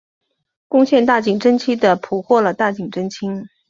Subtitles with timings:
[0.67, 3.45] 攻陷大井贞清的捕获了大井贞清。